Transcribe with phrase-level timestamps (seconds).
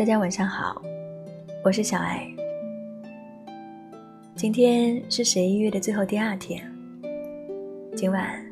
[0.00, 0.80] 大家晚上好，
[1.62, 2.26] 我是小艾。
[4.34, 6.64] 今天是十一月的最后第二天，
[7.94, 8.42] 今晚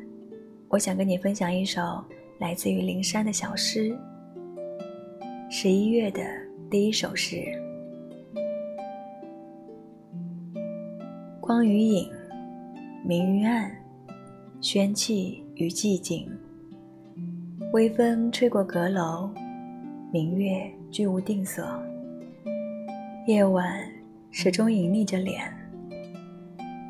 [0.67, 1.81] 我想跟你分享一首
[2.37, 3.97] 来自于灵山的小诗。
[5.49, 6.21] 十一月的
[6.69, 7.43] 第一首诗：
[11.41, 12.11] 光与影，
[13.03, 13.75] 明与暗，
[14.61, 16.29] 喧气与寂静。
[17.73, 19.27] 微风吹过阁楼。
[20.11, 21.63] 明月居无定所，
[23.27, 23.79] 夜晚
[24.31, 25.41] 始终隐匿着脸。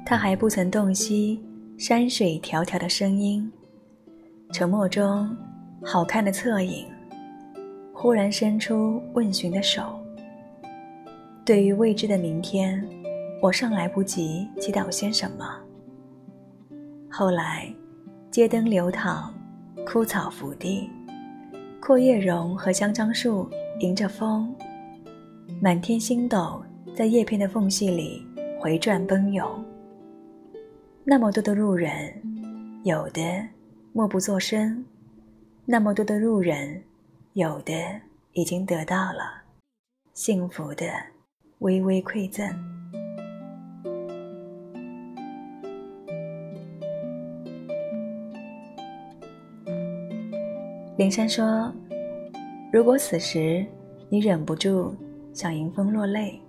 [0.05, 1.43] 他还不曾洞悉
[1.77, 3.51] 山水迢迢的声音。
[4.51, 5.35] 沉默中，
[5.83, 6.87] 好看的侧影，
[7.93, 9.99] 忽然伸出问询的手。
[11.45, 12.83] 对于未知的明天，
[13.41, 15.45] 我尚来不及祈祷些什么。
[17.11, 17.71] 后来，
[18.31, 19.33] 街灯流淌，
[19.85, 20.89] 枯草伏地。
[21.81, 24.53] 阔叶榕和香樟树迎着风，
[25.61, 26.61] 满天星斗
[26.93, 28.21] 在叶片的缝隙里
[28.59, 29.47] 回转奔涌。
[31.05, 32.13] 那么多的路人，
[32.83, 33.21] 有的
[33.93, 34.83] 默不作声；
[35.65, 36.83] 那么多的路人，
[37.33, 37.73] 有的
[38.33, 39.43] 已经得到了
[40.13, 40.85] 幸福的
[41.59, 42.45] 微微馈赠。
[50.97, 51.73] 林珊说
[52.71, 53.65] ：“如果此时
[54.09, 54.93] 你忍不住
[55.33, 56.39] 想迎风落泪，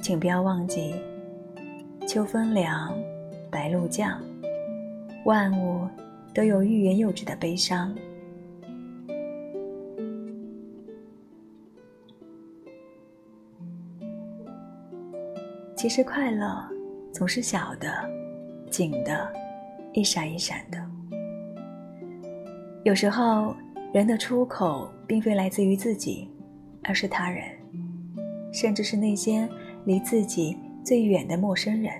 [0.00, 0.92] 请不要忘记，
[2.04, 2.92] 秋风凉，
[3.48, 4.20] 白露降，
[5.24, 5.86] 万物
[6.34, 7.94] 都有欲言又止的悲伤。
[15.76, 16.60] 其实快乐
[17.12, 17.88] 总是小的、
[18.68, 19.32] 紧的，
[19.92, 20.78] 一闪一闪的。”
[22.82, 23.54] 有时候，
[23.92, 26.28] 人的出口并非来自于自己，
[26.84, 27.44] 而是他人，
[28.52, 29.48] 甚至是那些
[29.84, 31.92] 离自己最远的陌生人。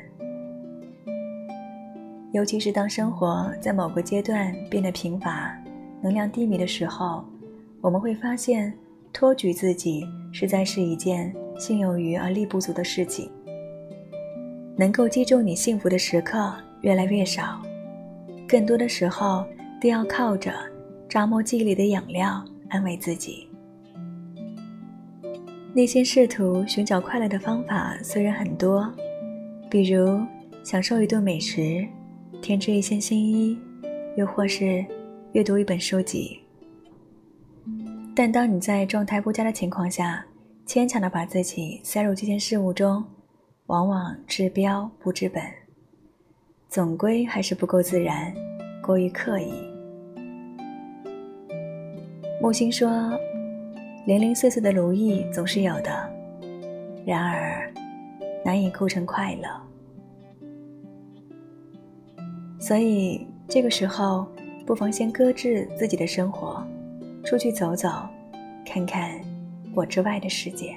[2.31, 5.53] 尤其是当生活在某个阶段变得贫乏、
[6.01, 7.25] 能量低迷的时候，
[7.81, 8.73] 我们会发现，
[9.13, 13.29] 托举自己实在是一件心有余而力不足的事情。
[14.77, 17.61] 能够击中你幸福的时刻越来越少，
[18.47, 19.45] 更多的时候
[19.81, 20.70] 都要靠着。
[21.11, 23.49] 扎磨记忆里的养料，安慰自己。
[25.75, 28.89] 内心试图寻找快乐的方法虽然很多，
[29.69, 30.21] 比如
[30.63, 31.85] 享受一顿美食，
[32.41, 33.59] 添置一件新衣，
[34.17, 34.87] 又或是
[35.33, 36.39] 阅读一本书籍。
[38.15, 40.25] 但当你在状态不佳的情况下，
[40.65, 43.05] 牵强的把自己塞入这件事物中，
[43.67, 45.43] 往往治标不治本，
[46.69, 48.33] 总归还是不够自然，
[48.81, 49.70] 过于刻意。
[52.43, 52.89] 木星说
[54.07, 56.11] ：“零零碎碎的如意总是有的，
[57.05, 57.71] 然而
[58.43, 59.47] 难以构成快乐。
[62.59, 64.27] 所以这个时候，
[64.65, 66.67] 不妨先搁置自己的生活，
[67.25, 67.91] 出去走走，
[68.65, 69.21] 看看
[69.75, 70.75] 我之外的世界。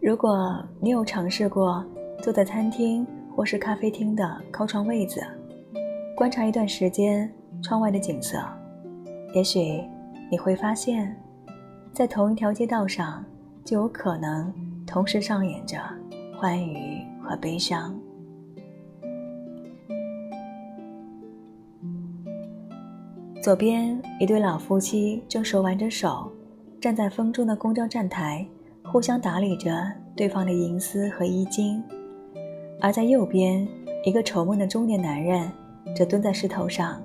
[0.00, 1.86] 如果你有尝试过
[2.20, 5.24] 坐在餐厅或是咖啡厅的靠窗位子。”
[6.22, 7.28] 观察一段时间
[7.64, 8.38] 窗外的景色，
[9.34, 9.82] 也许
[10.30, 11.12] 你会发现，
[11.92, 13.24] 在同一条街道上，
[13.64, 14.54] 就有可能
[14.86, 15.80] 同时上演着
[16.38, 17.92] 欢愉和悲伤。
[23.42, 26.30] 左边一对老夫妻正手挽着手，
[26.80, 28.46] 站在风中的公交站台，
[28.84, 31.82] 互相打理着对方的银丝和衣襟；
[32.80, 33.66] 而在右边，
[34.04, 35.50] 一个愁闷的中年男人。
[35.94, 37.00] 这蹲在石头上，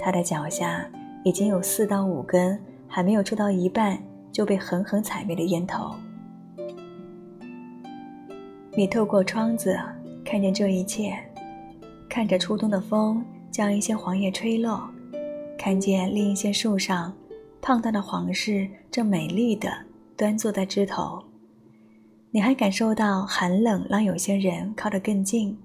[0.00, 0.88] 他的脚下
[1.24, 4.00] 已经有四到五根还没有抽到一半
[4.30, 5.94] 就被狠狠踩灭的烟头。
[8.76, 9.76] 你透过窗子
[10.24, 11.18] 看见这一切，
[12.08, 14.88] 看着初冬的风将一些黄叶吹落，
[15.58, 17.12] 看见另一些树上
[17.60, 19.68] 胖大的黄柿正美丽的
[20.16, 21.20] 端坐在枝头。
[22.30, 25.58] 你还感受到寒冷让有些人靠得更近，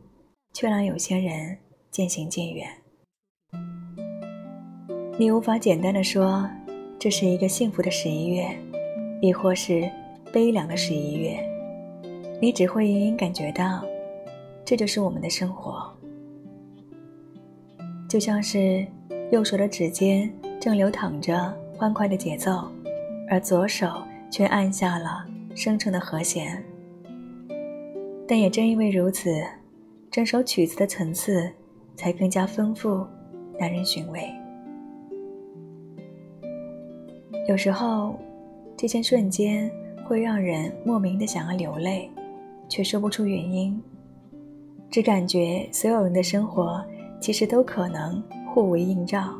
[0.53, 1.55] 却让有些人。
[1.93, 2.67] 渐行渐远，
[5.15, 6.49] 你无法简单的说
[6.97, 8.49] 这是一个幸福的十一月，
[9.21, 9.87] 亦或是
[10.31, 11.37] 悲凉的十一月，
[12.41, 13.85] 你只会隐隐感觉到，
[14.65, 15.87] 这就是我们的生活，
[18.09, 18.83] 就像是
[19.31, 20.27] 右手的指尖
[20.59, 22.67] 正流淌着欢快的节奏，
[23.29, 24.01] 而左手
[24.31, 25.23] 却按下了
[25.53, 26.65] 深沉的和弦。
[28.27, 29.29] 但也正因为如此，
[30.09, 31.53] 整首曲子的层次。
[31.95, 33.05] 才更加丰富，
[33.59, 34.29] 耐人寻味。
[37.47, 38.15] 有时候，
[38.77, 39.69] 这些瞬间
[40.05, 42.09] 会让人莫名的想要流泪，
[42.69, 43.81] 却说不出原因，
[44.89, 46.83] 只感觉所有人的生活
[47.19, 48.23] 其实都可能
[48.53, 49.33] 互为映照，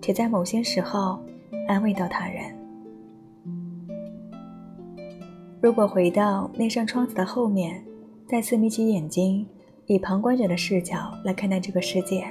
[0.00, 1.18] 且在某些时候
[1.66, 2.56] 安慰到他人。
[5.60, 7.84] 如果回到那扇窗子的后面，
[8.26, 9.46] 再次眯起眼睛，
[9.90, 12.24] 以旁观者的视角来看待这个世界，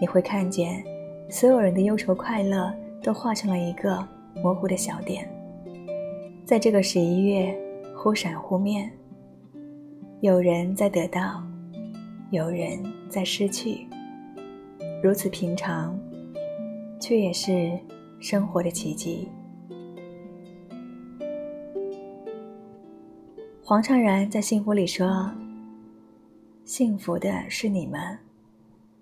[0.00, 0.80] 你会看见
[1.28, 2.72] 所有人的忧愁快乐
[3.02, 3.98] 都化成了一个。
[4.40, 5.28] 模糊的小点，
[6.44, 7.52] 在这个十一月
[7.96, 8.88] 忽闪忽灭。
[10.20, 11.42] 有人在得到，
[12.30, 13.88] 有人在失去，
[15.02, 15.98] 如此平常，
[17.00, 17.76] 却也是
[18.20, 19.28] 生活的奇迹。
[23.64, 25.28] 黄灿然在《幸福》里说
[26.68, 27.98] ：“幸福的是你们，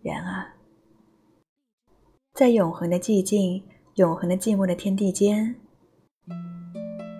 [0.00, 0.54] 人啊，
[2.32, 3.60] 在永恒的寂静。”
[3.96, 5.56] 永恒的寂寞的天地间，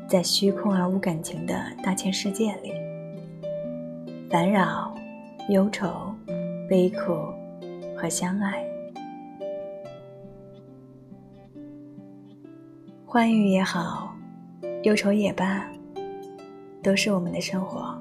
[0.07, 2.71] 在虚空而无感情的大千世界里，
[4.31, 4.95] 烦扰、
[5.49, 6.15] 忧愁、
[6.69, 7.15] 悲苦
[7.97, 8.63] 和相爱，
[13.07, 14.15] 欢愉也好，
[14.83, 15.67] 忧愁也罢，
[16.83, 17.96] 都是我们的生活。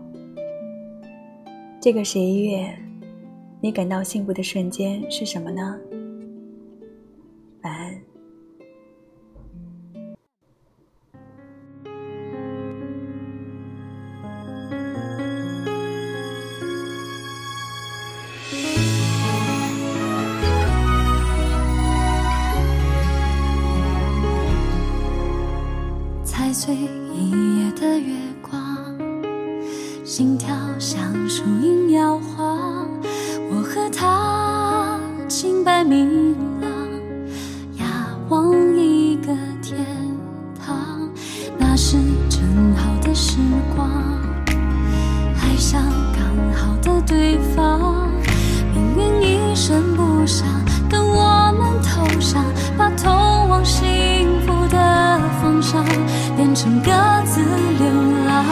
[1.86, 2.76] 这个十一月，
[3.62, 5.80] 你感到幸福的瞬间是什么呢？
[7.62, 8.02] 晚安。
[26.52, 28.16] 碎一夜的月，
[30.06, 32.88] 心跳像树影摇晃。
[33.50, 36.69] 我和他清白明朗，
[37.80, 37.88] 仰
[38.30, 39.84] 望一个天
[40.63, 41.10] 堂。
[41.57, 41.98] 那是
[42.30, 42.44] 正
[42.75, 43.40] 好的时
[43.75, 43.90] 光，
[45.42, 45.81] 爱上
[46.13, 48.08] 刚好的对方。
[48.75, 50.48] 命运一声不响，
[50.88, 52.46] 跟我们头上，
[52.78, 53.12] 把通
[53.50, 55.84] 往幸福的方向。
[56.38, 56.92] 变成各
[57.25, 57.88] 自流
[58.28, 58.46] 浪，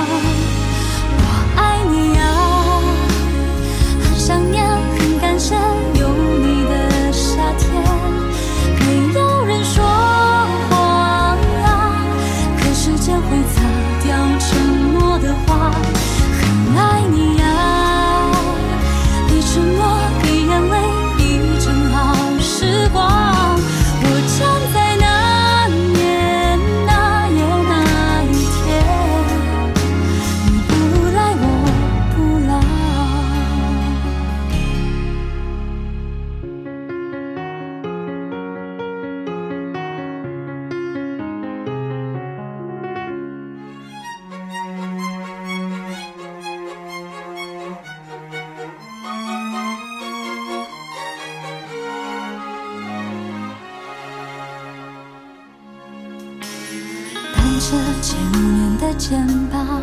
[57.64, 59.82] 着前面的肩膀，